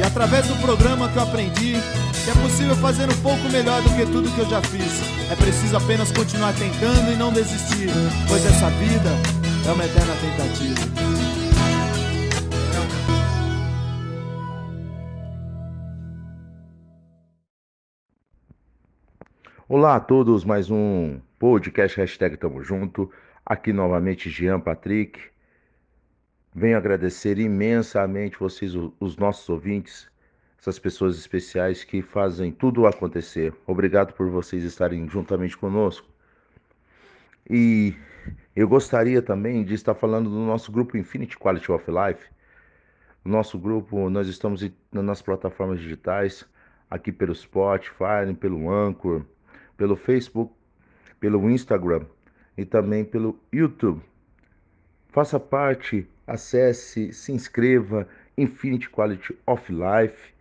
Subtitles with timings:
[0.00, 1.74] E através do programa que eu aprendi
[2.24, 4.98] que é possível fazer um pouco melhor do que tudo que eu já fiz.
[5.30, 7.90] É preciso apenas continuar tentando e não desistir,
[8.26, 9.10] pois essa vida
[9.68, 10.80] é uma eterna tentativa.
[19.68, 23.12] Olá a todos, mais um podcast hashtag Tamo Junto.
[23.44, 25.20] Aqui novamente Jean Patrick.
[26.52, 30.10] Venho agradecer imensamente vocês, os nossos ouvintes,
[30.58, 33.54] essas pessoas especiais que fazem tudo acontecer.
[33.66, 36.08] Obrigado por vocês estarem juntamente conosco.
[37.48, 37.94] E
[38.54, 42.28] eu gostaria também de estar falando do nosso grupo Infinity Quality of Life.
[43.24, 46.44] Nosso grupo, nós estamos nas plataformas digitais,
[46.90, 49.24] aqui pelo Spotify, pelo Anchor,
[49.76, 50.52] pelo Facebook,
[51.20, 52.06] pelo Instagram
[52.58, 54.09] e também pelo YouTube.
[55.12, 58.06] Faça parte acesse, se inscreva,
[58.38, 60.32] Infinity Quality of Life.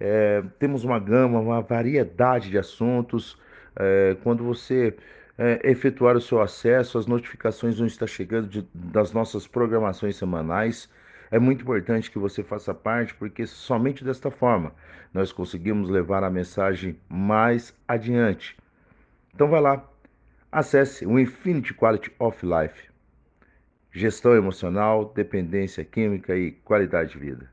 [0.00, 3.38] É, temos uma gama, uma variedade de assuntos.
[3.76, 4.96] É, quando você
[5.38, 10.90] é, efetuar o seu acesso, as notificações vão estar chegando de, das nossas programações semanais.
[11.30, 14.72] É muito importante que você faça parte, porque somente desta forma
[15.14, 18.56] nós conseguimos levar a mensagem mais adiante.
[19.32, 19.88] Então vai lá,
[20.50, 22.95] acesse o Infinity Quality of Life
[23.96, 27.50] gestão emocional, dependência química e qualidade de vida.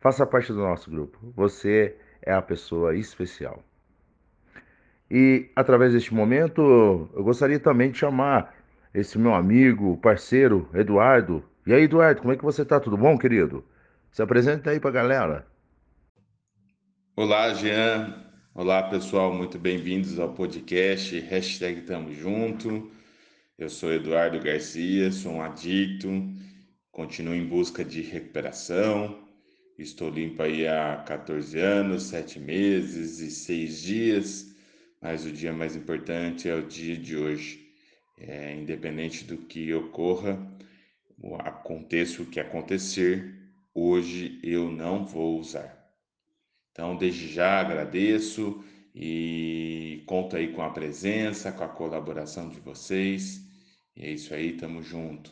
[0.00, 1.18] Faça parte do nosso grupo.
[1.36, 3.62] Você é a pessoa especial.
[5.08, 8.54] E através deste momento, eu gostaria também de chamar
[8.92, 11.44] esse meu amigo, parceiro, Eduardo.
[11.64, 12.80] E aí, Eduardo, como é que você está?
[12.80, 13.64] Tudo bom, querido?
[14.10, 15.46] Se apresenta aí para a galera.
[17.14, 18.24] Olá, Jean.
[18.54, 19.32] Olá, pessoal.
[19.32, 22.90] Muito bem-vindos ao podcast Hashtag Tamo Junto.
[23.60, 26.08] Eu sou Eduardo Garcia, sou um adicto,
[26.90, 29.28] continuo em busca de recuperação.
[29.78, 34.56] Estou limpo aí há 14 anos, 7 meses e 6 dias,
[34.98, 37.70] mas o dia mais importante é o dia de hoje.
[38.16, 40.40] É, independente do que ocorra,
[41.40, 43.30] aconteça o que acontecer,
[43.74, 45.86] hoje eu não vou usar.
[46.72, 53.49] Então, desde já agradeço e conto aí com a presença, com a colaboração de vocês.
[54.00, 55.30] E é isso aí, tamo junto.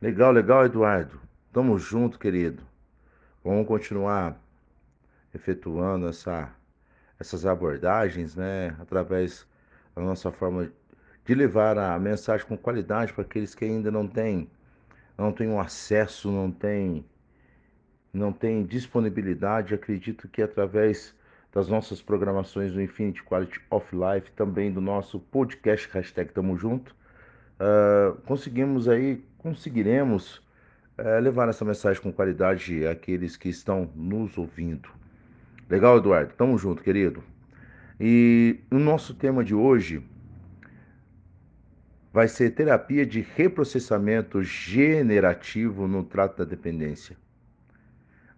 [0.00, 1.20] Legal, legal, Eduardo.
[1.52, 2.66] Tamo junto, querido.
[3.44, 4.42] Vamos continuar
[5.34, 6.50] efetuando essa,
[7.20, 9.46] essas abordagens, né, através
[9.94, 10.72] da nossa forma
[11.22, 14.50] de levar a mensagem com qualidade para aqueles que ainda não têm,
[15.18, 17.04] não têm um acesso, não têm,
[18.10, 19.74] não têm disponibilidade.
[19.74, 21.14] Acredito que através
[21.52, 26.94] das nossas programações do Infinity Quality of Life, também do nosso podcast hashtag Tamo Junto,
[27.60, 30.38] uh, conseguimos aí, conseguiremos
[30.98, 34.88] uh, levar essa mensagem com qualidade àqueles que estão nos ouvindo.
[35.68, 36.32] Legal, Eduardo?
[36.34, 37.22] Tamo junto, querido.
[38.00, 40.02] E o nosso tema de hoje
[42.12, 47.16] vai ser terapia de reprocessamento generativo no trato da dependência.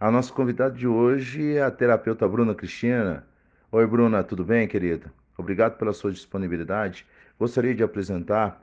[0.04, 3.26] A nossa convidada de hoje é a terapeuta Bruna Cristina.
[3.72, 5.10] Oi, Bruna, tudo bem, querida?
[5.38, 7.06] Obrigado pela sua disponibilidade.
[7.38, 8.62] Gostaria de apresentar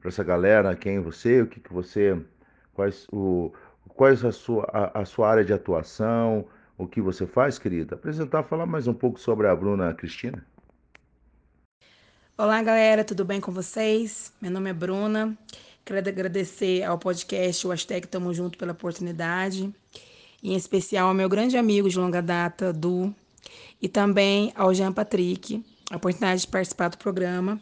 [0.00, 2.18] para essa galera quem você, o que, que você,
[2.72, 3.52] quais, o,
[3.88, 6.46] quais a sua, a, a sua área de atuação,
[6.78, 7.94] o que você faz, querida.
[7.94, 10.42] Apresentar, falar mais um pouco sobre a Bruna Cristina.
[12.38, 14.32] Olá, galera, tudo bem com vocês?
[14.40, 15.36] Meu nome é Bruna.
[15.84, 19.70] Quero agradecer ao podcast, o hashtag Tamo Junto, pela oportunidade
[20.42, 23.14] em especial ao meu grande amigo de longa data, Du,
[23.80, 27.60] e também ao Jean Patrick, a oportunidade de participar do programa,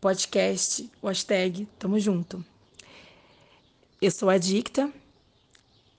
[0.00, 2.44] podcast, hashtag Tamo Junto.
[4.00, 4.92] Eu sou adicta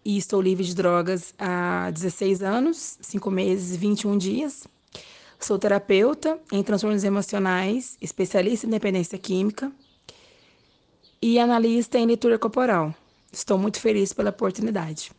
[0.06, 4.68] e estou livre de drogas há 16 anos, 5 meses e 21 dias.
[5.40, 9.72] Sou terapeuta em transtornos emocionais, especialista em dependência química
[11.22, 12.94] e analista em leitura corporal.
[13.32, 15.12] Estou muito feliz pela oportunidade.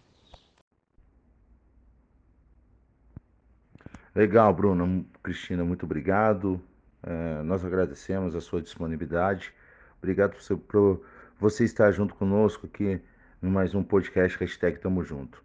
[4.18, 5.06] Legal, Bruno.
[5.22, 6.60] Cristina, muito obrigado.
[7.04, 9.54] É, nós agradecemos a sua disponibilidade.
[9.98, 11.00] Obrigado por você, por
[11.38, 13.00] você estar junto conosco aqui
[13.40, 15.40] em mais um podcast hashtag Tamo Junto.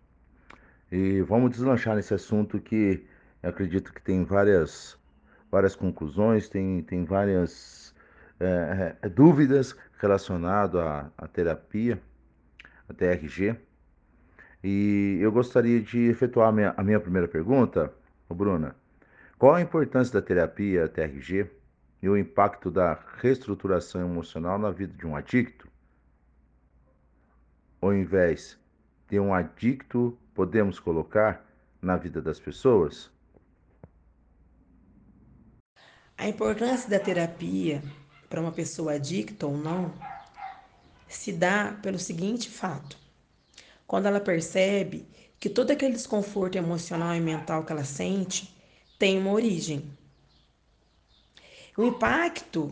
[0.92, 3.06] E vamos deslanchar nesse assunto que
[3.44, 4.98] acredito que tem várias,
[5.52, 7.94] várias conclusões, tem, tem várias
[8.40, 12.02] é, é, dúvidas relacionadas à, à terapia,
[12.90, 13.56] a TRG.
[14.64, 17.94] E eu gostaria de efetuar a minha, a minha primeira pergunta,
[18.33, 18.75] Bruna.
[19.38, 21.50] Qual a importância da terapia TRG
[22.01, 25.68] e o impacto da reestruturação emocional na vida de um adicto?
[27.81, 28.57] Ao invés
[29.09, 31.45] de um adicto, podemos colocar
[31.81, 33.12] na vida das pessoas?
[36.18, 37.83] A importância da terapia
[38.29, 39.94] para uma pessoa adicta ou não
[41.07, 42.97] se dá pelo seguinte fato:
[43.86, 45.06] quando ela percebe
[45.44, 48.56] que todo aquele desconforto emocional e mental que ela sente
[48.98, 49.92] tem uma origem.
[51.78, 52.72] O impacto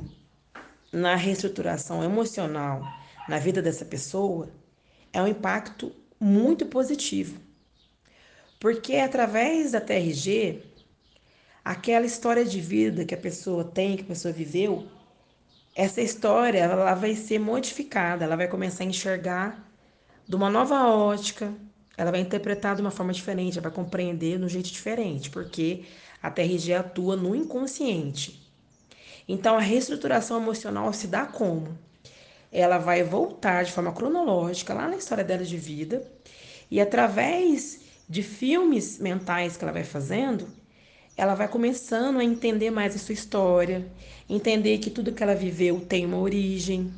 [0.89, 2.81] na reestruturação emocional
[3.27, 4.47] na vida dessa pessoa
[5.11, 7.41] é um impacto muito positivo.
[8.57, 10.63] Porque é através da TRG,
[11.65, 14.87] aquela história de vida que a pessoa tem, que a pessoa viveu,
[15.75, 19.69] essa história ela vai ser modificada, ela vai começar a enxergar
[20.25, 21.53] de uma nova ótica,
[22.01, 25.83] ela vai interpretar de uma forma diferente, ela vai compreender de um jeito diferente, porque
[26.21, 28.41] a TRG atua no inconsciente.
[29.27, 31.77] Então, a reestruturação emocional se dá como?
[32.51, 36.03] Ela vai voltar de forma cronológica lá na história dela de vida
[36.71, 40.47] e através de filmes mentais que ela vai fazendo,
[41.15, 43.85] ela vai começando a entender mais a sua história,
[44.27, 46.91] entender que tudo que ela viveu tem uma origem,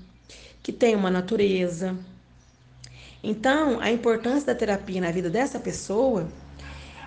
[0.63, 1.93] que tem uma natureza.
[3.23, 6.27] Então, a importância da terapia na vida dessa pessoa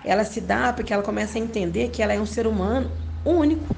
[0.03, 2.89] ela se dá porque ela começa a entender que ela é um ser humano
[3.25, 3.75] único,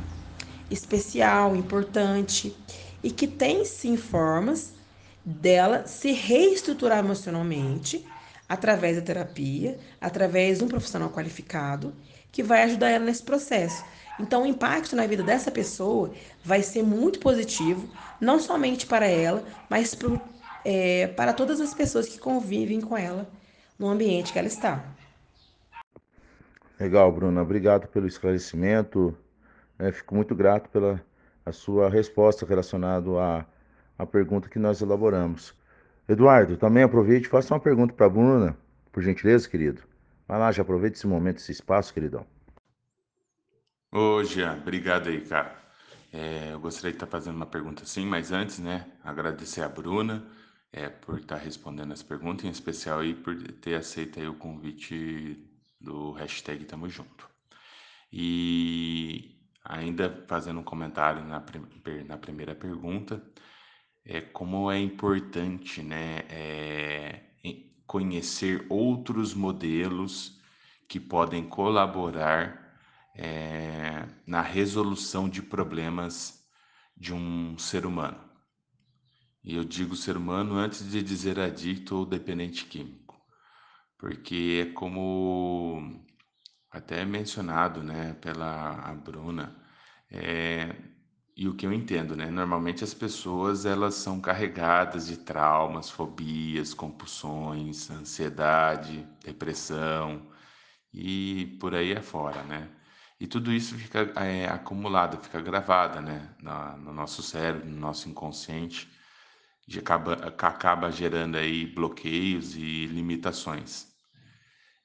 [0.70, 2.56] especial, importante
[3.02, 4.74] e que tem sim formas
[5.26, 8.06] dela se reestruturar emocionalmente
[8.48, 11.96] através da terapia, através de um profissional qualificado
[12.32, 13.84] que vai ajudar ela nesse processo.
[14.20, 16.14] Então, o impacto na vida dessa pessoa
[16.44, 17.90] vai ser muito positivo,
[18.20, 20.22] não somente para ela, mas pro,
[20.64, 23.28] é, para todas as pessoas que convivem com ela
[23.78, 24.84] no ambiente que ela está.
[26.80, 27.42] Legal, Bruna.
[27.42, 29.18] Obrigado pelo esclarecimento.
[29.78, 31.02] É, fico muito grato pela
[31.46, 33.46] a sua resposta relacionada à,
[33.98, 35.54] à pergunta que nós elaboramos.
[36.08, 38.58] Eduardo, também aproveite e faça uma pergunta para a Bruna,
[38.92, 39.82] por gentileza, querido.
[40.28, 42.26] Vai lá, já aproveite esse momento, esse espaço, queridão.
[43.92, 45.56] Ô, Jean, obrigado aí, cara.
[46.14, 50.24] É, eu gostaria de estar fazendo uma pergunta sim, mas antes, né, agradecer a Bruna
[50.72, 55.38] é, por estar respondendo as perguntas, em especial aí por ter aceito aí o convite
[55.80, 57.30] do hashtag Tamo Junto.
[58.12, 61.44] E ainda fazendo um comentário na,
[62.08, 63.24] na primeira pergunta,
[64.06, 67.30] é como é importante né, é,
[67.90, 70.40] conhecer outros modelos
[70.88, 72.78] que podem colaborar
[73.16, 76.48] é, na resolução de problemas
[76.96, 78.29] de um ser humano.
[79.50, 83.10] E eu digo ser humano antes de dizer adicto ou dependente químico
[84.00, 86.02] porque é como
[86.72, 89.56] até mencionado, né, pela a Bruna,
[90.12, 90.76] é,
[91.36, 96.74] e o que eu entendo, né, normalmente as pessoas elas são carregadas de traumas, fobias,
[96.74, 100.32] compulsões, ansiedade, depressão
[100.94, 102.70] e por aí afora, né?
[103.20, 108.10] E tudo isso fica é, acumulado, fica gravado, né, no, no nosso cérebro, no nosso
[108.10, 108.90] inconsciente,
[109.78, 113.88] acaba, acaba gerando aí bloqueios e limitações.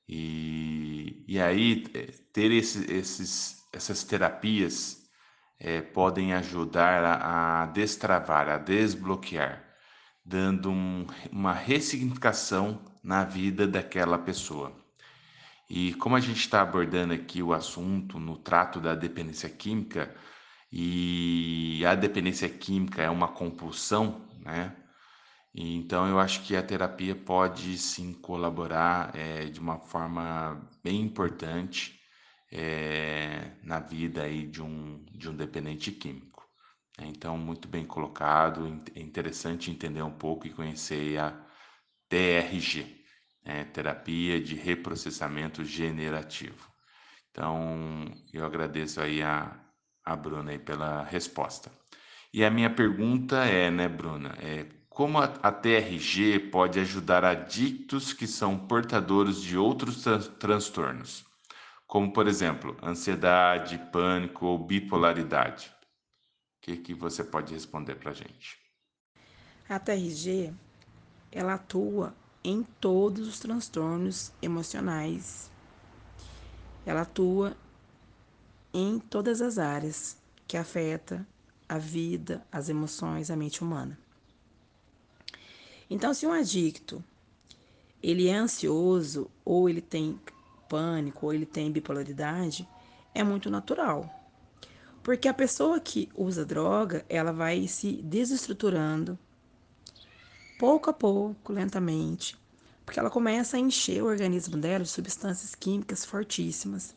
[0.07, 5.05] E, e aí, eh, ter esse, esses, essas terapias
[5.59, 9.65] é, podem ajudar a, a, destravar, a desbloquear,
[10.25, 14.77] dando um, uma ressignificação na vida daquela pessoa.
[15.69, 20.15] E como a gente está abordando aqui o assunto no trato da dependência química,
[20.71, 24.77] e a dependência química é uma compulsão, né?
[25.55, 32.01] Então, eu acho que a terapia pode sim colaborar é, de uma forma bem importante
[32.53, 36.45] é, na vida aí de um, de um dependente químico.
[36.99, 41.33] Então, muito bem colocado, é interessante entender um pouco e conhecer a
[42.09, 43.05] TRG,
[43.45, 46.71] né, Terapia de Reprocessamento Generativo.
[47.31, 49.61] Então, eu agradeço aí a,
[50.05, 51.71] a Bruna aí pela resposta.
[52.35, 58.27] E a minha pergunta é, né, Bruna, é como a, TRG pode ajudar adictos que
[58.27, 60.03] são portadores de outros
[60.41, 61.25] transtornos,
[61.87, 65.73] como, por exemplo, ansiedade, pânico ou bipolaridade?
[66.59, 68.59] O que, que você pode responder para a gente?
[69.69, 70.53] A TRG
[71.31, 72.13] ela atua
[72.43, 75.53] em todos os transtornos emocionais
[76.85, 77.57] ela atua
[78.73, 81.25] em todas as áreas que afeta
[81.69, 83.99] a vida, as emoções, a mente humana.
[85.89, 87.03] Então, se um adicto
[88.03, 90.21] ele é ansioso ou ele tem
[90.69, 92.69] pânico ou ele tem bipolaridade,
[93.15, 94.09] é muito natural.
[95.03, 99.19] Porque a pessoa que usa droga, ela vai se desestruturando
[100.59, 102.37] pouco a pouco, lentamente,
[102.85, 106.95] porque ela começa a encher o organismo dela de substâncias químicas fortíssimas,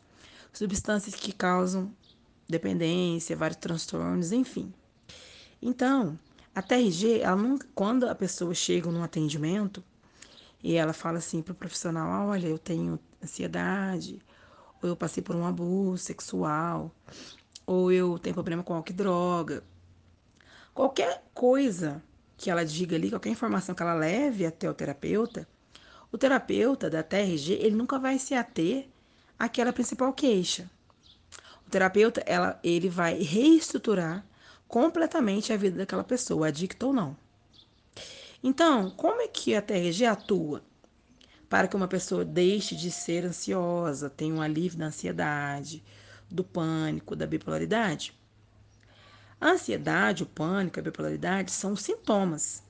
[0.52, 1.90] substâncias que causam
[2.48, 4.72] dependência, vários transtornos, enfim.
[5.60, 6.18] Então,
[6.54, 9.84] a TRG, ela nunca, quando a pessoa chega num atendimento
[10.62, 14.20] e ela fala assim para o profissional: olha, eu tenho ansiedade,
[14.82, 16.94] ou eu passei por um abuso sexual,
[17.66, 19.62] ou eu tenho problema com álcool e droga.
[20.72, 22.02] Qualquer coisa
[22.36, 25.46] que ela diga ali, qualquer informação que ela leve até o terapeuta,
[26.10, 28.88] o terapeuta da TRG, ele nunca vai se ater
[29.38, 30.70] àquela principal queixa.
[31.68, 34.24] O terapeuta, ela, ele vai reestruturar
[34.66, 37.14] completamente a vida daquela pessoa, adicta ou não.
[38.42, 40.62] Então, como é que a TRG atua
[41.46, 45.84] para que uma pessoa deixe de ser ansiosa, tenha um alívio da ansiedade,
[46.30, 48.18] do pânico, da bipolaridade?
[49.38, 52.62] A ansiedade, o pânico, a bipolaridade são sintomas.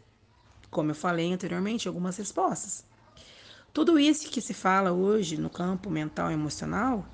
[0.73, 2.85] Como eu falei anteriormente, algumas respostas.
[3.73, 7.07] Tudo isso que se fala hoje no campo mental e emocional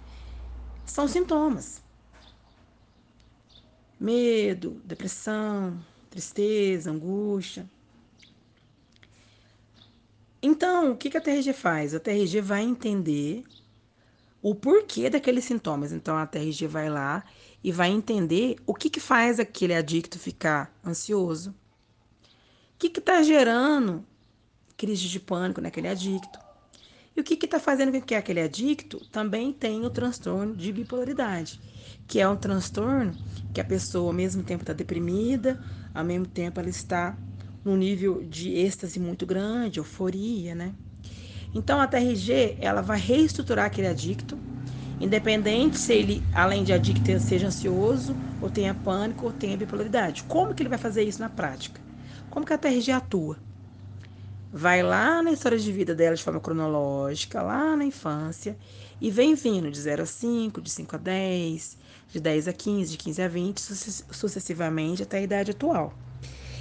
[0.84, 1.82] são sintomas.
[3.98, 5.78] Medo, depressão,
[6.10, 7.68] tristeza, angústia.
[10.42, 11.94] Então, o que a TRG faz?
[11.94, 13.44] A TRG vai entender
[14.42, 15.90] o porquê daqueles sintomas.
[15.90, 17.24] Então, a TRG vai lá
[17.62, 21.50] e vai entender o que, que faz aquele adicto ficar ansioso,
[22.74, 24.04] o que está gerando
[24.76, 26.38] crise de pânico naquele adicto,
[27.16, 31.61] e o que está fazendo com que aquele adicto também tenha o transtorno de bipolaridade,
[32.06, 33.16] que é um transtorno
[33.52, 37.16] que a pessoa ao mesmo tempo está deprimida, ao mesmo tempo ela está
[37.64, 40.75] num nível de êxtase muito grande, euforia, né?
[41.54, 44.42] Então a TRG ela vai reestruturar aquele adicto
[45.00, 50.25] Independente se ele, além de adicto, seja ansioso, ou tenha pânico, ou tenha bipolaridade.
[50.25, 51.80] Como que ele vai fazer isso na prática?
[52.30, 53.42] Como que a TRG atua?
[54.56, 58.56] Vai lá na história de vida dela de forma cronológica, lá na infância,
[59.00, 61.76] e vem vindo de 0 a 5, de 5 a 10,
[62.12, 65.92] de 10 a 15, de 15 a 20, sucessivamente até a idade atual.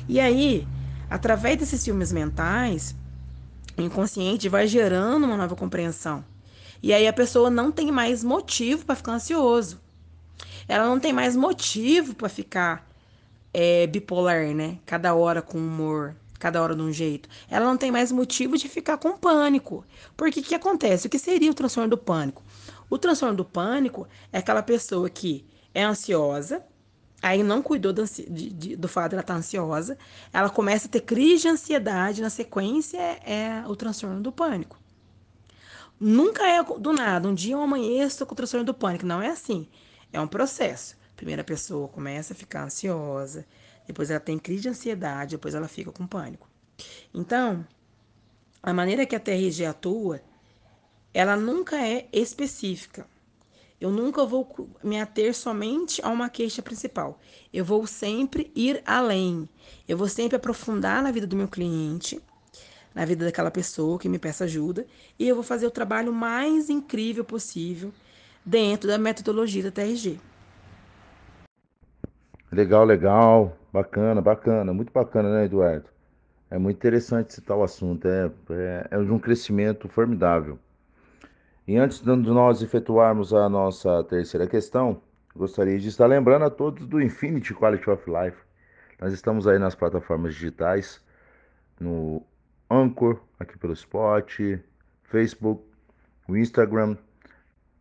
[0.09, 0.67] E aí,
[1.07, 2.95] através desses filmes mentais,
[3.77, 6.25] o inconsciente vai gerando uma nova compreensão
[6.81, 9.79] e aí a pessoa não tem mais motivo para ficar ansioso.
[10.67, 12.89] Ela não tem mais motivo para ficar
[13.53, 14.79] é, bipolar, né?
[14.83, 17.29] Cada hora com humor, cada hora de um jeito.
[17.49, 19.85] Ela não tem mais motivo de ficar com pânico.
[20.17, 21.07] Porque o que acontece?
[21.07, 22.43] O que seria o transtorno do pânico?
[22.89, 26.61] O transtorno do pânico é aquela pessoa que é ansiosa,
[27.21, 29.97] aí não cuidou do, de, de, do fato de ela estar tá ansiosa,
[30.33, 34.77] ela começa a ter crise de ansiedade, na sequência é o transtorno do pânico.
[35.97, 37.29] Nunca é do nada.
[37.29, 39.05] Um dia eu amanheço com o transtorno do pânico.
[39.05, 39.65] Não é assim.
[40.11, 40.97] É um processo.
[41.15, 43.45] Primeiro a pessoa começa a ficar ansiosa,
[43.85, 46.49] depois ela tem crise de ansiedade, depois ela fica com pânico.
[47.13, 47.65] Então,
[48.61, 50.21] a maneira que a TRG atua,
[51.13, 53.05] ela nunca é específica.
[53.79, 57.19] Eu nunca vou me ater somente a uma queixa principal.
[57.53, 59.47] Eu vou sempre ir além.
[59.87, 62.21] Eu vou sempre aprofundar na vida do meu cliente
[62.93, 64.85] na vida daquela pessoa que me peça ajuda
[65.17, 67.91] e eu vou fazer o trabalho mais incrível possível
[68.45, 70.19] dentro da metodologia da TRG.
[72.53, 75.89] Legal, legal, bacana, bacana, muito bacana, né, Eduardo?
[76.51, 80.59] É muito interessante citar o assunto, é, é, é de um crescimento formidável.
[81.67, 85.01] E antes de nós efetuarmos a nossa terceira questão,
[85.35, 88.37] gostaria de estar lembrando a todos do Infinity Quality of Life.
[89.01, 91.03] Nós estamos aí nas plataformas digitais,
[91.79, 92.21] no
[92.69, 94.31] Anchor, aqui pelo Spot,
[95.05, 95.63] Facebook,
[96.29, 96.97] Instagram,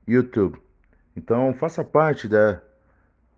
[0.09, 0.59] YouTube.
[1.15, 2.63] Então faça parte da,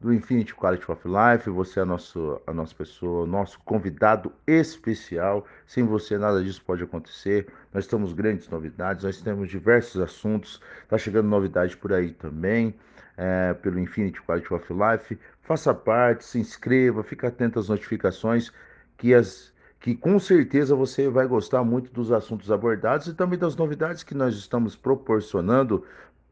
[0.04, 1.49] do Infinity Quality of Life.
[1.49, 5.46] Você é a, nosso, a nossa pessoa, nosso convidado especial.
[5.66, 7.49] Sem você nada disso pode acontecer.
[7.73, 10.61] Nós temos grandes novidades, nós temos diversos assuntos.
[10.82, 12.75] Está chegando novidade por aí também.
[13.16, 15.18] É, pelo Infinity Quality of Life.
[15.40, 18.52] Faça parte, se inscreva, fique atento às notificações
[18.99, 23.54] que as que com certeza você vai gostar muito dos assuntos abordados e também das
[23.54, 25.84] novidades que nós estamos proporcionando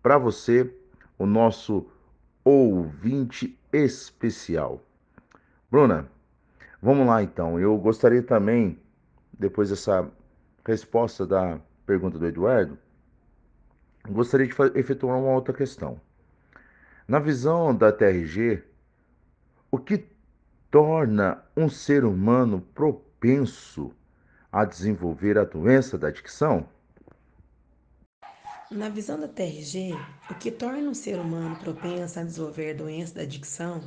[0.03, 0.69] para você,
[1.19, 1.87] o nosso
[2.45, 4.83] ouvinte especial.
[5.71, 6.09] Bruna,
[6.81, 7.59] vamos lá então.
[7.59, 8.79] Eu gostaria também,
[9.39, 10.11] depois dessa
[10.67, 12.79] resposta da pergunta do Eduardo,
[14.09, 16.01] gostaria de efetuar uma outra questão.
[17.07, 18.63] Na visão da TRG,
[19.71, 20.07] o que
[20.71, 23.93] torna um ser humano propenso
[24.51, 26.69] a desenvolver a doença da adicção?
[28.73, 29.93] Na visão da TRG,
[30.31, 33.83] o que torna um ser humano propenso a desenvolver doença da adicção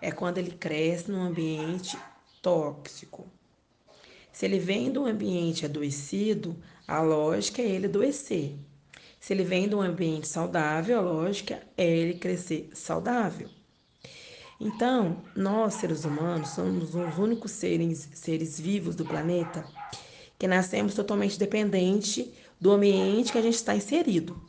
[0.00, 1.94] é quando ele cresce num ambiente
[2.40, 3.26] tóxico.
[4.32, 8.56] Se ele vem de um ambiente adoecido, a lógica é ele adoecer.
[9.20, 13.50] Se ele vem de um ambiente saudável, a lógica é ele crescer saudável.
[14.58, 19.66] Então, nós, seres humanos, somos os únicos seres, seres vivos do planeta
[20.38, 24.40] que nascemos totalmente dependente do ambiente que a gente está inserido.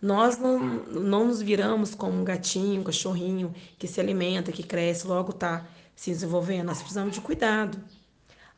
[0.00, 5.06] Nós não, não nos viramos como um gatinho, um cachorrinho que se alimenta, que cresce,
[5.06, 6.66] logo está se desenvolvendo.
[6.66, 7.78] Nós precisamos de cuidado.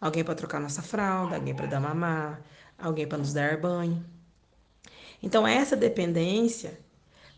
[0.00, 2.43] Alguém para trocar nossa fralda, alguém para dar mamar,
[2.76, 4.05] alguém para nos dar banho.
[5.23, 6.78] Então, essa dependência,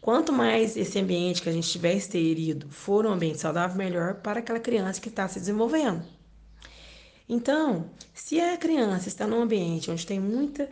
[0.00, 4.40] quanto mais esse ambiente que a gente tiver inserido for um ambiente saudável, melhor para
[4.40, 6.02] aquela criança que está se desenvolvendo.
[7.28, 10.68] Então, se a criança está num ambiente onde tem muita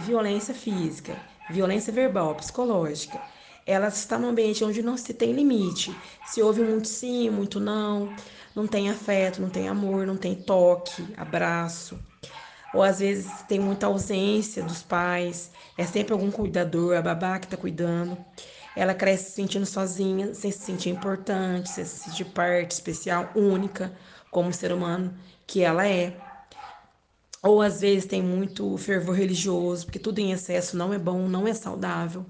[0.00, 1.16] violência física,
[1.50, 3.20] violência verbal, psicológica,
[3.66, 5.94] ela está num ambiente onde não se tem limite,
[6.26, 8.14] se ouve muito sim, muito não,
[8.54, 11.98] não tem afeto, não tem amor, não tem toque, abraço.
[12.72, 17.46] Ou às vezes tem muita ausência dos pais, é sempre algum cuidador, a babá que
[17.46, 18.18] está cuidando.
[18.76, 23.96] Ela cresce se sentindo sozinha, sem se sentir importante, sem se sentir parte especial, única,
[24.30, 25.14] como ser humano
[25.46, 26.23] que ela é.
[27.44, 31.46] Ou às vezes tem muito fervor religioso, porque tudo em excesso não é bom, não
[31.46, 32.24] é saudável.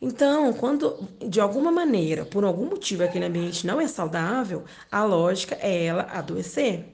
[0.00, 5.56] Então, quando de alguma maneira, por algum motivo, aquele ambiente não é saudável, a lógica
[5.60, 6.84] é ela adoecer.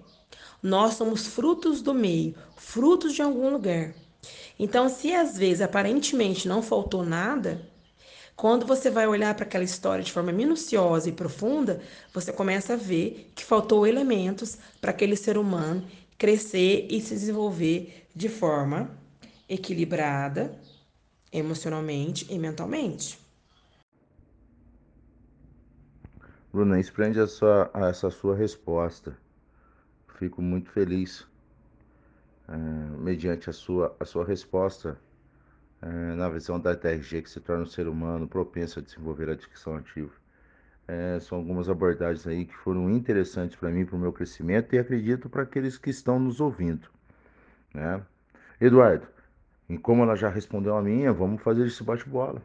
[0.63, 3.95] Nós somos frutos do meio, frutos de algum lugar.
[4.59, 7.61] Então, se às vezes aparentemente não faltou nada,
[8.37, 11.81] quando você vai olhar para aquela história de forma minuciosa e profunda,
[12.13, 15.87] você começa a ver que faltou elementos para aquele ser humano
[16.23, 18.97] crescer e se desenvolver de forma
[19.49, 20.57] equilibrada,
[21.33, 23.19] emocionalmente e mentalmente.
[26.53, 29.19] Bruna, expreende a sua, essa sua resposta.
[30.17, 31.27] Fico muito feliz
[32.49, 32.57] é,
[33.01, 34.97] mediante a sua, a sua resposta
[35.81, 39.33] é, na visão da TRG que se torna um ser humano propenso a desenvolver a
[39.33, 40.22] adicção ativa.
[40.89, 44.79] É, são algumas abordagens aí que foram interessantes para mim, para o meu crescimento e
[44.79, 46.89] acredito para aqueles que estão nos ouvindo.
[47.73, 48.03] Né?
[48.61, 49.07] Eduardo,
[49.69, 52.43] e como ela já respondeu a minha, vamos fazer esse bate-bola.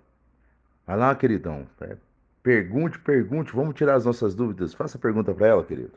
[0.86, 1.68] Vai lá, queridão.
[1.82, 1.98] É,
[2.42, 4.74] pergunte, pergunte, vamos tirar as nossas dúvidas.
[4.74, 5.94] Faça a pergunta para ela, querido.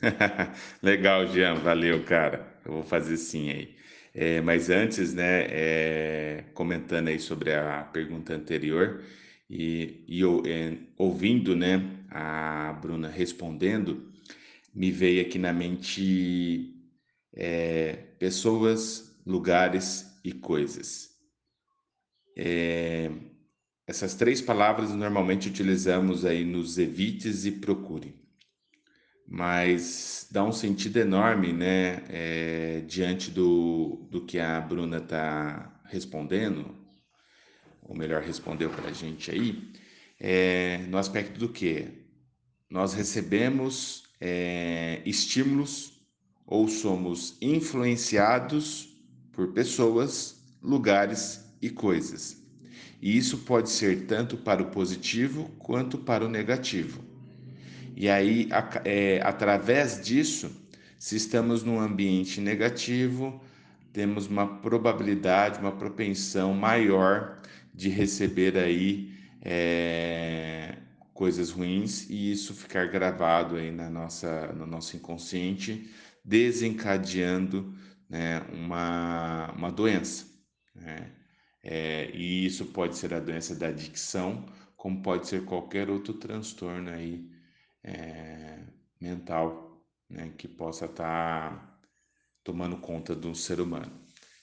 [0.82, 2.46] Legal, Jean, valeu, cara.
[2.64, 3.76] Eu vou fazer sim aí.
[4.14, 9.02] É, mas antes, né, é, comentando aí sobre a pergunta anterior
[9.48, 14.12] e, e é, ouvindo, né, a Bruna respondendo,
[14.74, 16.74] me veio aqui na mente
[17.34, 21.10] é, pessoas lugares e coisas.
[22.36, 23.10] É,
[23.86, 28.14] essas três palavras normalmente utilizamos aí nos evites e procure,
[29.26, 36.83] mas dá um sentido enorme, né, é, diante do, do que a Bruna está respondendo,
[37.84, 39.70] ou melhor, respondeu para a gente aí,
[40.18, 41.86] é, no aspecto do que
[42.68, 45.92] nós recebemos é, estímulos
[46.46, 48.96] ou somos influenciados
[49.32, 52.42] por pessoas, lugares e coisas.
[53.00, 57.04] E isso pode ser tanto para o positivo quanto para o negativo.
[57.96, 58.48] E aí,
[58.84, 60.50] é, através disso,
[60.98, 63.40] se estamos num ambiente negativo,
[63.92, 67.40] temos uma probabilidade, uma propensão maior
[67.74, 70.78] de receber aí é,
[71.12, 75.90] coisas ruins e isso ficar gravado aí na nossa, no nosso inconsciente,
[76.24, 77.74] desencadeando
[78.08, 80.26] né, uma, uma doença.
[80.74, 81.12] Né?
[81.62, 86.90] É, e isso pode ser a doença da adicção, como pode ser qualquer outro transtorno
[86.90, 87.28] aí,
[87.82, 88.60] é,
[89.00, 91.78] mental né, que possa estar tá
[92.42, 93.92] tomando conta do ser humano.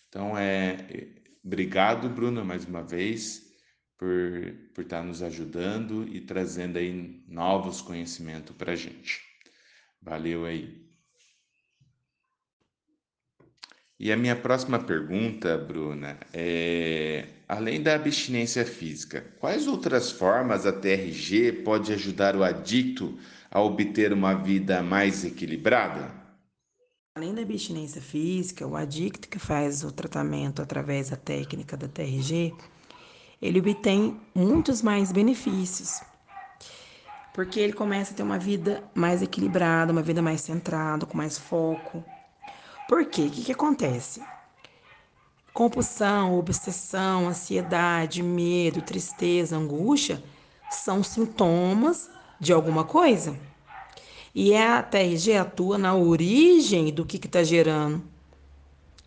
[0.10, 3.52] Então, é, obrigado, Bruna, mais uma vez,
[3.98, 4.10] por,
[4.74, 9.22] por estar tá nos ajudando e trazendo aí novos conhecimentos para a gente.
[10.02, 10.82] Valeu aí.
[14.00, 20.74] E a minha próxima pergunta, Bruna, é: além da abstinência física, quais outras formas a
[20.74, 23.20] TRG pode ajudar o adicto
[23.52, 26.21] a obter uma vida mais equilibrada?
[27.14, 32.56] Além da abstinência física, o adicto que faz o tratamento através da técnica da TRG,
[33.42, 36.02] ele obtém muitos mais benefícios.
[37.34, 41.38] Porque ele começa a ter uma vida mais equilibrada, uma vida mais centrada, com mais
[41.38, 42.02] foco.
[42.88, 43.24] Por quê?
[43.24, 44.22] O que, que acontece?
[45.54, 50.24] Compulsão, obsessão, ansiedade, medo, tristeza, angústia
[50.70, 53.51] são sintomas de alguma coisa.
[54.34, 58.02] E é a TRG atua na origem do que está gerando.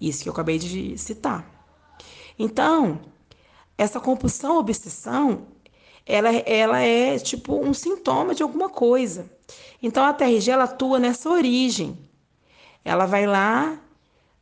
[0.01, 1.47] Isso que eu acabei de citar.
[2.39, 3.01] Então,
[3.79, 5.47] essa compulsão, obsessão,
[6.05, 9.31] ela, ela é tipo um sintoma de alguma coisa.
[9.83, 11.99] Então, a TRG ela atua nessa origem.
[12.85, 13.79] Ela vai lá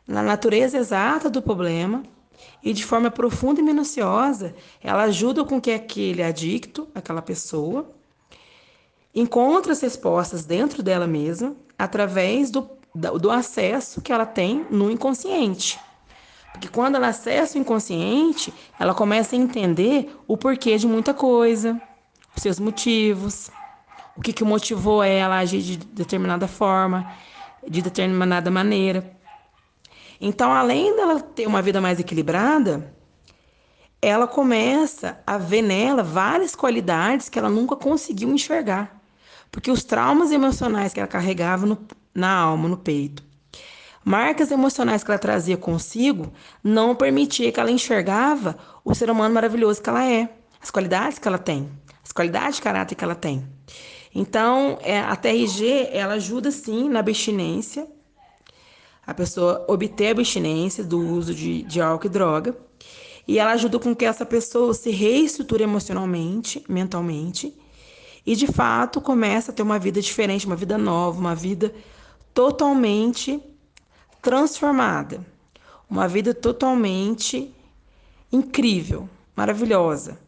[0.07, 2.03] na natureza exata do problema
[2.63, 7.91] e de forma profunda e minuciosa, ela ajuda com que aquele adicto, aquela pessoa,
[9.15, 15.79] encontra as respostas dentro dela mesma através do, do acesso que ela tem no inconsciente.
[16.53, 21.81] Porque quando ela acessa o inconsciente, ela começa a entender o porquê de muita coisa,
[22.37, 23.51] os seus motivos,
[24.17, 27.11] o que, que motivou ela a agir de determinada forma,
[27.67, 29.17] de determinada maneira.
[30.21, 32.95] Então, além dela ter uma vida mais equilibrada,
[34.01, 39.02] ela começa a ver nela várias qualidades que ela nunca conseguiu enxergar.
[39.53, 41.79] Porque os traumas emocionais que ela carregava no,
[42.15, 43.23] na alma, no peito,
[44.03, 46.33] marcas emocionais que ela trazia consigo,
[46.65, 51.29] não permitia que ela enxergava o ser humano maravilhoso que ela é, as qualidades que
[51.29, 51.71] ela tem,
[52.03, 53.47] as qualidades de caráter que ela tem.
[54.15, 57.87] Então, é, a TRG, ela ajuda sim na abstinência,
[59.07, 62.57] a pessoa obter a abstinência do uso de, de álcool e droga,
[63.29, 67.55] e ela ajuda com que essa pessoa se reestruture emocionalmente, mentalmente,
[68.25, 71.75] e de fato começa a ter uma vida diferente, uma vida nova, uma vida
[72.33, 73.43] totalmente
[74.21, 75.25] transformada,
[75.91, 77.55] uma vida totalmente
[78.31, 80.19] incrível, maravilhosa,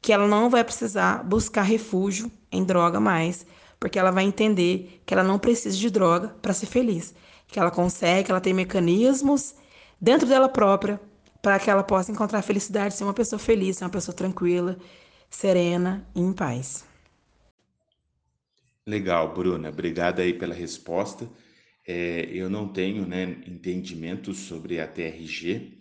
[0.00, 3.46] que ela não vai precisar buscar refúgio em droga mais,
[3.78, 7.14] porque ela vai entender que ela não precisa de droga para ser feliz,
[7.46, 9.54] que ela consegue, que ela tem mecanismos
[10.00, 11.00] dentro dela própria
[11.42, 14.78] para que ela possa encontrar felicidade, ser uma pessoa feliz, ser uma pessoa tranquila,
[15.28, 16.91] serena e em paz.
[18.86, 19.68] Legal, Bruna.
[19.68, 21.28] Obrigada aí pela resposta.
[21.86, 25.80] É, eu não tenho né, entendimento sobre a TRG,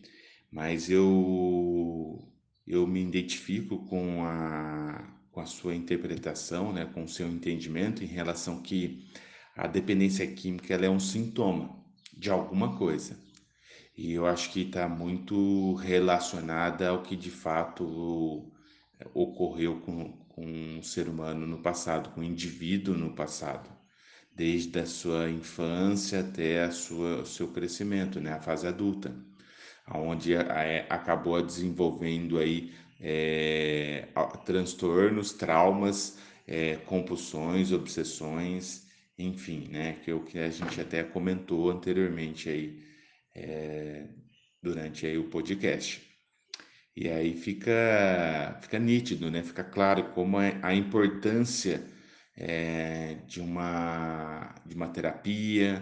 [0.52, 2.20] mas eu,
[2.68, 8.08] eu me identifico com a, com a sua interpretação, né, com o seu entendimento em
[8.08, 9.08] relação que
[9.56, 11.84] a dependência química ela é um sintoma
[12.16, 13.18] de alguma coisa.
[13.98, 18.51] E eu acho que está muito relacionada ao que de fato
[19.14, 23.70] ocorreu com, com o ser humano no passado, com o indivíduo no passado,
[24.36, 29.14] desde a sua infância até a sua, o seu crescimento, né, a fase adulta,
[29.94, 34.08] onde é, acabou desenvolvendo aí é,
[34.46, 38.88] transtornos, traumas, é, compulsões, obsessões,
[39.18, 42.84] enfim, né, que é o que a gente até comentou anteriormente aí
[43.36, 44.08] é,
[44.62, 46.11] durante aí o podcast.
[46.96, 49.42] E aí fica, fica nítido, né?
[49.44, 51.84] Fica claro como é a importância
[52.38, 55.82] é, de, uma, de uma terapia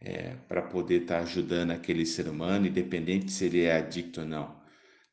[0.00, 4.26] é, para poder estar tá ajudando aquele ser humano, independente se ele é adicto ou
[4.26, 4.58] não.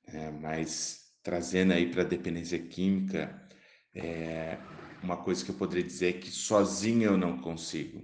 [0.08, 3.42] É, mas trazendo aí para a dependência química,
[3.94, 4.58] é,
[5.04, 8.04] uma coisa que eu poderia dizer é que sozinho eu não consigo.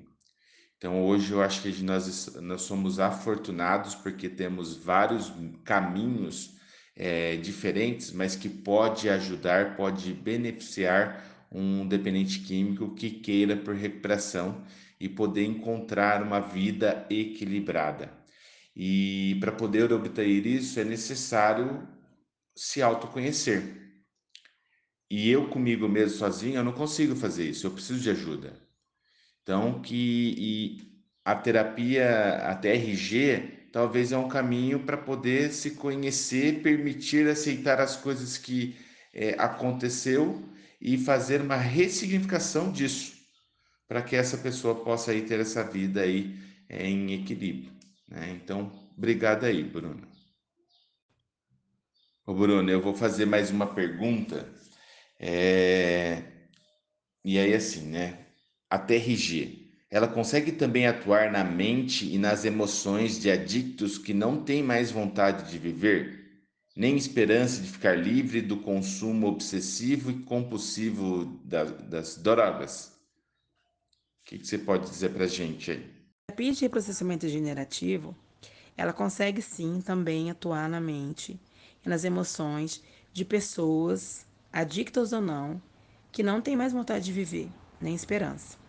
[0.77, 5.31] Então hoje eu acho que nós, nós somos afortunados porque temos vários
[5.63, 6.59] caminhos
[6.95, 14.63] é, diferentes, mas que pode ajudar, pode beneficiar um dependente químico que queira por recuperação
[14.99, 18.11] e poder encontrar uma vida equilibrada.
[18.75, 21.87] E para poder obter isso é necessário
[22.55, 23.81] se autoconhecer.
[25.09, 28.53] E eu comigo mesmo sozinho, eu não consigo fazer isso, eu preciso de ajuda.
[29.43, 30.77] Então, que
[31.25, 37.95] a terapia, a TRG, talvez é um caminho para poder se conhecer, permitir aceitar as
[37.95, 38.75] coisas que
[39.13, 40.43] é, aconteceu
[40.79, 43.13] e fazer uma ressignificação disso,
[43.87, 46.35] para que essa pessoa possa aí ter essa vida aí
[46.67, 47.71] é, em equilíbrio.
[48.07, 48.31] Né?
[48.41, 50.07] Então, obrigado aí, Bruno.
[52.25, 54.47] Ô, Bruno, eu vou fazer mais uma pergunta.
[55.19, 56.23] É...
[57.23, 58.25] E aí, assim, né?
[58.69, 59.60] A TRG,
[59.91, 64.89] ela consegue também atuar na mente e nas emoções de adictos que não têm mais
[64.89, 72.15] vontade de viver, nem esperança de ficar livre do consumo obsessivo e compulsivo da, das
[72.15, 72.93] drogas.
[74.21, 76.01] O que, que você pode dizer para a gente aí?
[76.31, 78.15] terapia de reprocessamento generativo,
[78.77, 81.37] ela consegue sim também atuar na mente
[81.85, 85.61] e nas emoções de pessoas, adictas ou não,
[86.09, 87.49] que não têm mais vontade de viver,
[87.81, 88.60] nem esperança.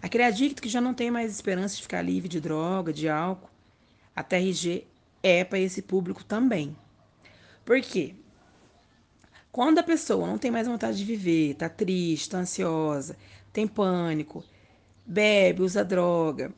[0.00, 3.50] Aquele adicto que já não tem mais esperança de ficar livre de droga, de álcool,
[4.14, 4.86] a TRG
[5.22, 6.76] é para esse público também.
[7.64, 8.14] Por quê?
[9.50, 13.16] Quando a pessoa não tem mais vontade de viver, tá triste, tá ansiosa,
[13.52, 14.44] tem pânico,
[15.04, 16.52] bebe, usa droga,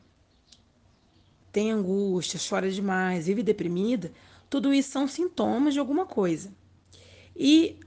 [1.50, 4.12] tem angústia, chora demais, vive deprimida,
[4.48, 6.52] tudo isso são sintomas de alguma coisa.
[7.34, 7.78] E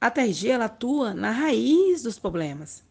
[0.00, 2.84] a TRG ela atua na raiz dos problemas.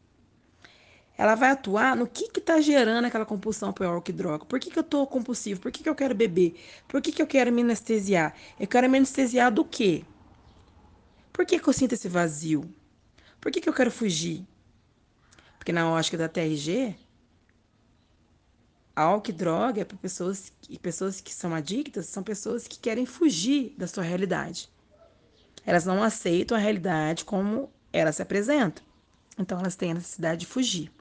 [1.21, 4.43] Ela vai atuar no que está gerando aquela compulsão por álcool e.
[4.47, 5.61] Por que, que eu estou compulsivo?
[5.61, 6.59] Por que, que eu quero beber?
[6.87, 8.35] Por que, que eu quero me anestesiar?
[8.59, 10.03] Eu quero me anestesiar do quê?
[11.31, 12.67] Por que, que eu sinto esse vazio?
[13.39, 14.43] Por que, que eu quero fugir?
[15.59, 16.95] Porque na ótica da TRG,
[18.95, 23.75] álcool e droga é para pessoas, pessoas que são adictas, são pessoas que querem fugir
[23.77, 24.71] da sua realidade.
[25.67, 28.81] Elas não aceitam a realidade como ela se apresenta.
[29.37, 30.91] Então elas têm a necessidade de fugir.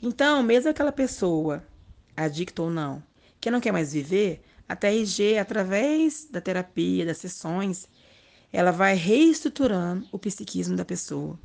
[0.00, 1.64] Então, mesmo aquela pessoa,
[2.16, 3.02] adicta ou não,
[3.40, 7.88] que não quer mais viver, a TRG, através da terapia, das sessões,
[8.52, 11.38] ela vai reestruturando o psiquismo da pessoa.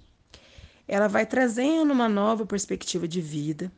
[0.87, 3.71] Ela vai trazendo uma nova perspectiva de vida,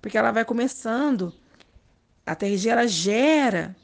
[0.00, 1.34] porque ela vai começando.
[2.24, 3.76] A TRG ela gera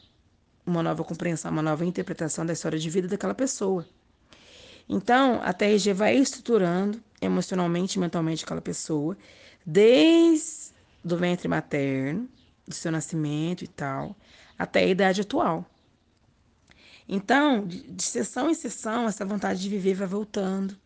[0.64, 3.86] uma nova compreensão, uma nova interpretação da história de vida daquela pessoa.
[4.88, 9.16] Então, a TRG vai estruturando emocionalmente e mentalmente aquela pessoa,
[9.64, 10.72] desde
[11.04, 12.28] do ventre materno,
[12.66, 14.16] do seu nascimento e tal,
[14.58, 15.66] até a idade atual.
[17.08, 20.76] Então, de sessão em sessão, essa vontade de viver vai voltando.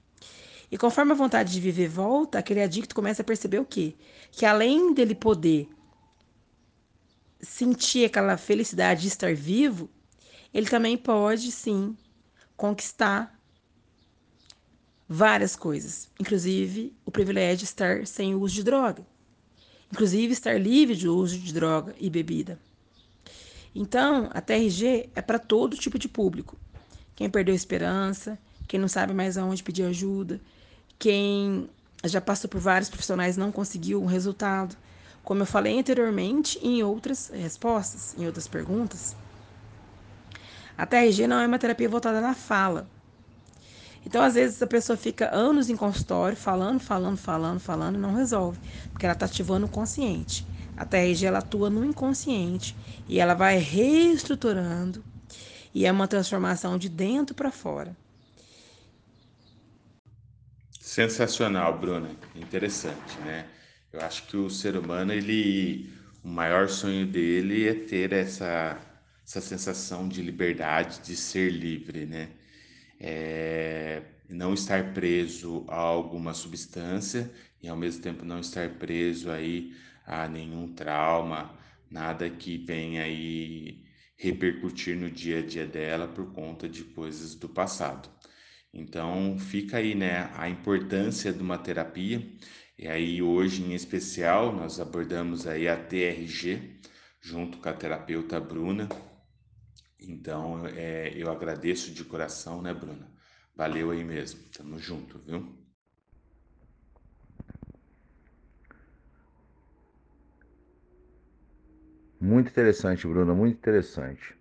[0.70, 3.94] E conforme a vontade de viver volta, aquele adicto começa a perceber o quê?
[4.32, 5.68] Que além dele poder
[7.40, 9.88] sentir aquela felicidade de estar vivo,
[10.52, 11.96] ele também pode, sim,
[12.56, 13.35] conquistar
[15.08, 19.06] várias coisas, inclusive o privilégio de estar sem uso de droga,
[19.92, 22.58] inclusive estar livre de uso de droga e bebida.
[23.74, 26.56] Então, a TRG é para todo tipo de público.
[27.14, 30.40] Quem perdeu a esperança, quem não sabe mais aonde pedir ajuda,
[30.98, 31.68] quem
[32.04, 34.76] já passou por vários profissionais e não conseguiu um resultado.
[35.22, 39.14] Como eu falei anteriormente em outras respostas, em outras perguntas,
[40.76, 42.88] a TRG não é uma terapia voltada na fala.
[44.06, 48.14] Então, às vezes, a pessoa fica anos em consultório falando, falando, falando, falando e não
[48.14, 48.60] resolve,
[48.92, 50.46] porque ela está ativando o consciente.
[50.76, 52.76] A TRG ela atua no inconsciente
[53.08, 55.04] e ela vai reestruturando
[55.74, 57.96] e é uma transformação de dentro para fora.
[60.80, 62.18] Sensacional, Bruna.
[62.34, 63.50] Interessante, né?
[63.92, 65.92] Eu acho que o ser humano, ele,
[66.22, 68.78] o maior sonho dele é ter essa,
[69.24, 72.35] essa sensação de liberdade, de ser livre, né?
[72.98, 77.30] É, não estar preso a alguma substância
[77.62, 81.56] e ao mesmo tempo não estar preso aí a nenhum trauma,
[81.90, 83.84] nada que venha aí
[84.16, 88.08] repercutir no dia a dia dela por conta de coisas do passado.
[88.72, 92.26] Então fica aí, né, a importância de uma terapia.
[92.78, 96.78] E aí hoje em especial nós abordamos aí a TRG
[97.20, 98.88] junto com a terapeuta Bruna.
[100.06, 103.10] Então é, eu agradeço de coração, né, Bruna?
[103.54, 104.40] Valeu aí mesmo.
[104.50, 105.54] Tamo junto, viu?
[112.20, 114.34] Muito interessante, Bruna, muito interessante.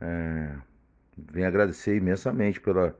[0.00, 0.58] É,
[1.16, 2.98] venho agradecer imensamente pela,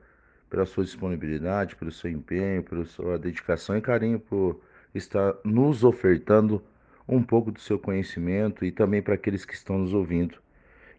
[0.49, 4.61] pela sua disponibilidade, pelo seu empenho, pela sua dedicação e carinho por
[4.95, 6.63] estar nos ofertando
[7.07, 10.41] um pouco do seu conhecimento e também para aqueles que estão nos ouvindo.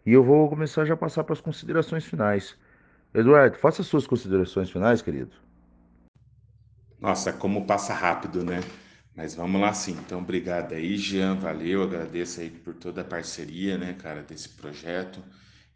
[0.05, 2.55] E eu vou começar já a passar para as considerações finais.
[3.13, 5.31] Eduardo, faça as suas considerações finais, querido.
[6.99, 8.61] Nossa, como passa rápido, né?
[9.15, 9.93] Mas vamos lá sim.
[9.93, 11.35] Então, obrigado aí, Jean.
[11.35, 15.23] Valeu, agradeço aí por toda a parceria, né, cara, desse projeto.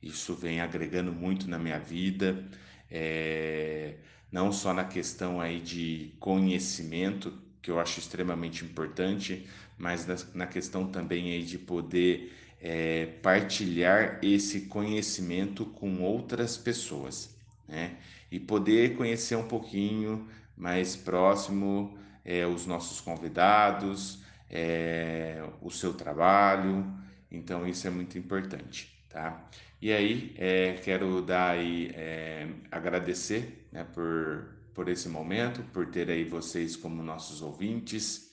[0.01, 2.45] Isso vem agregando muito na minha vida,
[2.89, 3.95] é...
[4.31, 10.47] não só na questão aí de conhecimento, que eu acho extremamente importante, mas na, na
[10.47, 12.31] questão também aí de poder
[12.61, 17.35] é, partilhar esse conhecimento com outras pessoas,
[17.67, 17.97] né?
[18.31, 26.85] E poder conhecer um pouquinho mais próximo é, os nossos convidados, é, o seu trabalho.
[27.31, 29.49] Então isso é muito importante, tá?
[29.81, 36.09] E aí é, quero dar aí, é, agradecer né, por, por esse momento, por ter
[36.09, 38.28] aí vocês como nossos ouvintes.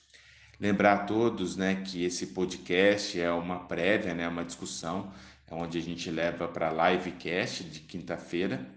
[0.59, 5.13] Lembrar a todos né, que esse podcast é uma prévia, né, uma discussão,
[5.47, 8.67] é onde a gente leva para a livecast de quinta-feira,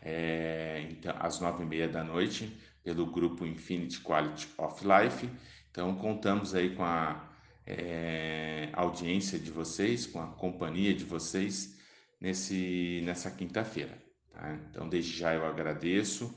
[0.00, 5.28] é, então, às nove e meia da noite, pelo grupo Infinity Quality of Life.
[5.70, 7.30] Então, contamos aí com a
[7.66, 11.78] é, audiência de vocês, com a companhia de vocês
[12.20, 13.96] nesse, nessa quinta-feira.
[14.32, 14.58] Tá?
[14.70, 16.34] Então, desde já eu agradeço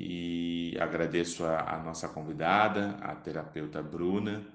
[0.00, 4.46] e agradeço a, a nossa convidada, a terapeuta Bruna.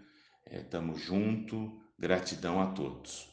[0.49, 1.82] Estamos é, junto.
[1.99, 3.29] Gratidão a todos.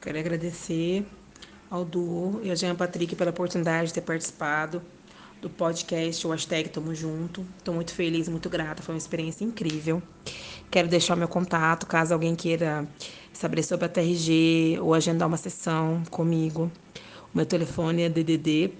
[0.00, 1.06] Quero agradecer
[1.70, 4.82] ao Duo e ao Jean Patrick pela oportunidade de ter participado
[5.42, 7.46] do podcast, o hashtag Tamo Junto.
[7.58, 10.02] Estou muito feliz, muito grata, foi uma experiência incrível.
[10.70, 12.88] Quero deixar meu contato, caso alguém queira
[13.34, 16.72] saber sobre a TRG ou agendar uma sessão comigo.
[17.34, 18.72] O meu telefone é DDD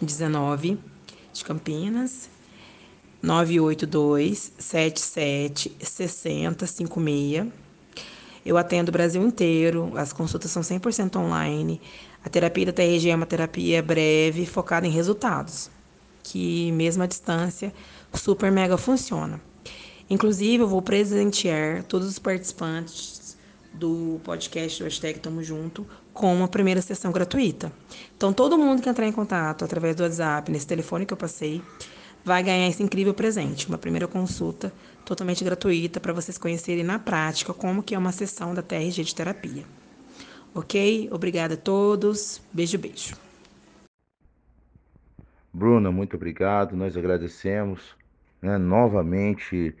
[0.00, 0.89] 19
[1.32, 2.28] de Campinas
[3.22, 7.46] 982 77 60 56.
[8.44, 11.80] Eu atendo o Brasil inteiro, as consultas são 100% online.
[12.24, 15.70] A terapia da TRG é uma terapia breve, focada em resultados
[16.22, 17.72] que mesmo à distância
[18.14, 19.40] super mega funciona.
[20.08, 23.36] Inclusive, eu vou presentear todos os participantes
[23.72, 25.86] do podcast do hashtag Tamo Junto
[26.20, 27.72] com uma primeira sessão gratuita.
[28.14, 31.62] Então, todo mundo que entrar em contato através do WhatsApp, nesse telefone que eu passei,
[32.22, 34.70] vai ganhar esse incrível presente, uma primeira consulta
[35.02, 39.14] totalmente gratuita para vocês conhecerem na prática como que é uma sessão da TRG de
[39.14, 39.64] terapia.
[40.54, 41.08] Ok?
[41.10, 42.42] Obrigada a todos.
[42.52, 43.16] Beijo, beijo.
[45.50, 47.96] Bruna, muito obrigado, nós agradecemos.
[48.42, 48.58] Né?
[48.58, 49.74] Novamente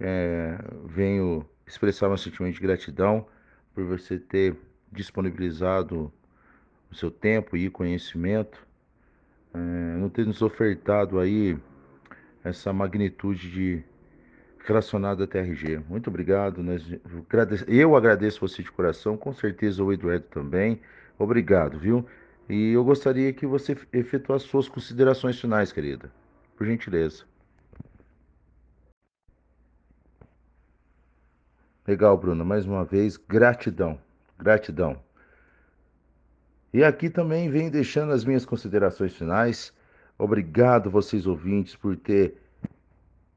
[0.00, 3.26] é, venho expressar meu sentimento de gratidão
[3.74, 4.56] por você ter
[4.94, 6.12] disponibilizado
[6.90, 8.66] o seu tempo e conhecimento,
[9.52, 11.58] é, não ter nos ofertado aí
[12.42, 13.84] essa magnitude de
[14.64, 15.78] relacionada à TRG.
[15.88, 16.64] Muito obrigado.
[17.68, 20.80] Eu agradeço você de coração, com certeza o Eduardo também.
[21.18, 22.06] Obrigado, viu?
[22.48, 26.10] E eu gostaria que você efetuasse suas considerações finais, querida.
[26.56, 27.24] Por gentileza.
[31.86, 32.44] Legal, Bruno.
[32.44, 33.98] Mais uma vez, gratidão.
[34.44, 35.02] Gratidão.
[36.70, 39.72] E aqui também vem deixando as minhas considerações finais.
[40.18, 42.36] Obrigado, vocês ouvintes, por ter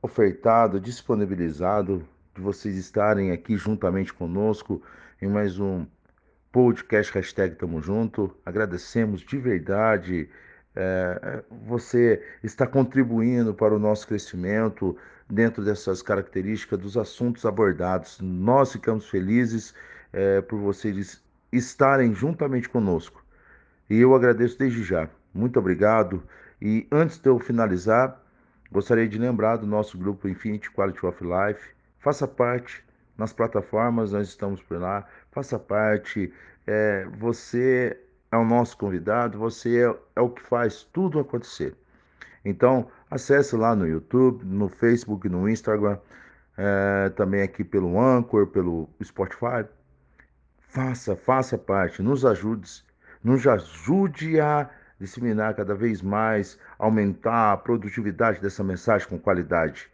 [0.02, 4.82] ofertado, disponibilizado, de vocês estarem aqui juntamente conosco
[5.22, 5.86] em mais um
[6.52, 8.36] podcast hashtag Tamo Junto.
[8.46, 10.30] Agradecemos de verdade.
[10.76, 14.98] É, você está contribuindo para o nosso crescimento
[15.30, 18.20] dentro dessas características dos assuntos abordados.
[18.20, 19.74] Nós ficamos felizes
[20.12, 23.24] é, por vocês estarem juntamente conosco.
[23.90, 25.10] E eu agradeço desde já.
[25.34, 26.24] Muito obrigado.
[26.62, 28.22] E antes de eu finalizar,
[28.72, 31.70] gostaria de lembrar do nosso grupo Infinity Quality of Life.
[32.00, 32.84] Faça parte
[33.18, 35.08] nas plataformas, nós estamos por lá.
[35.32, 36.34] Faça parte.
[36.66, 37.98] É, você
[38.32, 41.76] é o nosso convidado, você é, é o que faz tudo acontecer.
[42.44, 45.98] Então, acesse lá no YouTube, no Facebook, no Instagram,
[46.58, 49.66] é, também aqui pelo Anchor, pelo Spotify.
[50.68, 52.84] Faça, faça parte, nos ajude,
[53.24, 59.90] nos ajude a disseminar cada vez mais, aumentar a produtividade dessa mensagem com qualidade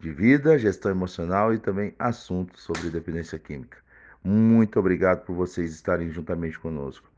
[0.00, 3.78] de vida, gestão emocional e também assuntos sobre dependência química.
[4.24, 7.08] Muito obrigado por vocês estarem juntamente conosco.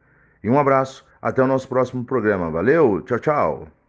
[0.42, 2.50] E um abraço, até o nosso próximo programa.
[2.50, 3.83] Valeu, tchau, tchau.